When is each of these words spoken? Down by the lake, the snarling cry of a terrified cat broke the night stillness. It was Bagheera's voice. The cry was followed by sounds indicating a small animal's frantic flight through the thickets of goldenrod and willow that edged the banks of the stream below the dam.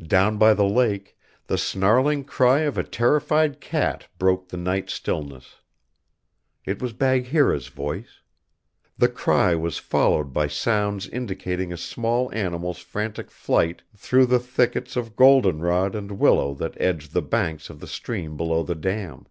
Down 0.00 0.36
by 0.38 0.54
the 0.54 0.62
lake, 0.64 1.18
the 1.48 1.58
snarling 1.58 2.22
cry 2.22 2.60
of 2.60 2.78
a 2.78 2.84
terrified 2.84 3.60
cat 3.60 4.06
broke 4.16 4.48
the 4.48 4.56
night 4.56 4.88
stillness. 4.90 5.56
It 6.64 6.80
was 6.80 6.92
Bagheera's 6.92 7.66
voice. 7.66 8.20
The 8.96 9.08
cry 9.08 9.56
was 9.56 9.78
followed 9.78 10.32
by 10.32 10.46
sounds 10.46 11.08
indicating 11.08 11.72
a 11.72 11.76
small 11.76 12.32
animal's 12.32 12.78
frantic 12.78 13.28
flight 13.28 13.82
through 13.96 14.26
the 14.26 14.38
thickets 14.38 14.94
of 14.94 15.16
goldenrod 15.16 15.96
and 15.96 16.12
willow 16.20 16.54
that 16.54 16.80
edged 16.80 17.12
the 17.12 17.20
banks 17.22 17.68
of 17.68 17.80
the 17.80 17.88
stream 17.88 18.36
below 18.36 18.62
the 18.62 18.76
dam. 18.76 19.26